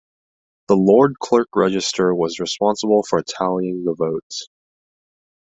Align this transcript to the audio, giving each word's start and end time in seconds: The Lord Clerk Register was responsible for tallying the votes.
The 0.67 0.75
Lord 0.75 1.19
Clerk 1.19 1.49
Register 1.55 2.15
was 2.15 2.39
responsible 2.39 3.03
for 3.07 3.21
tallying 3.21 3.83
the 3.83 3.93
votes. 3.93 4.47